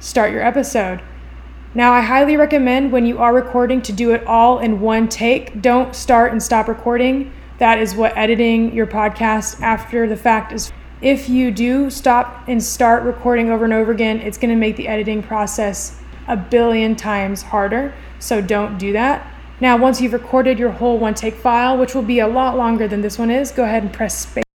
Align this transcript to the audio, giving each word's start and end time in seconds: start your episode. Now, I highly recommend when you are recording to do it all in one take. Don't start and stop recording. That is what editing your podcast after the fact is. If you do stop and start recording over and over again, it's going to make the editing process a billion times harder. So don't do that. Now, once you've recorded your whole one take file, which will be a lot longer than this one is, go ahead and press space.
start 0.00 0.32
your 0.32 0.42
episode. 0.42 1.02
Now, 1.74 1.92
I 1.92 2.00
highly 2.00 2.36
recommend 2.36 2.92
when 2.92 3.04
you 3.04 3.18
are 3.18 3.34
recording 3.34 3.82
to 3.82 3.92
do 3.92 4.12
it 4.12 4.26
all 4.26 4.58
in 4.58 4.80
one 4.80 5.08
take. 5.08 5.60
Don't 5.60 5.94
start 5.94 6.32
and 6.32 6.42
stop 6.42 6.66
recording. 6.66 7.32
That 7.58 7.78
is 7.78 7.94
what 7.94 8.16
editing 8.16 8.74
your 8.74 8.86
podcast 8.86 9.60
after 9.60 10.08
the 10.08 10.16
fact 10.16 10.52
is. 10.52 10.72
If 11.00 11.28
you 11.28 11.50
do 11.50 11.90
stop 11.90 12.48
and 12.48 12.62
start 12.62 13.04
recording 13.04 13.50
over 13.50 13.64
and 13.64 13.74
over 13.74 13.92
again, 13.92 14.20
it's 14.20 14.38
going 14.38 14.50
to 14.50 14.56
make 14.56 14.76
the 14.76 14.88
editing 14.88 15.22
process 15.22 16.00
a 16.26 16.36
billion 16.36 16.96
times 16.96 17.42
harder. 17.42 17.94
So 18.18 18.40
don't 18.40 18.78
do 18.78 18.92
that. 18.94 19.32
Now, 19.60 19.76
once 19.76 20.00
you've 20.00 20.12
recorded 20.12 20.58
your 20.58 20.70
whole 20.70 20.98
one 20.98 21.14
take 21.14 21.34
file, 21.34 21.76
which 21.76 21.94
will 21.94 22.02
be 22.02 22.20
a 22.20 22.28
lot 22.28 22.56
longer 22.56 22.88
than 22.88 23.00
this 23.00 23.18
one 23.18 23.30
is, 23.30 23.50
go 23.50 23.64
ahead 23.64 23.82
and 23.82 23.92
press 23.92 24.18
space. 24.18 24.47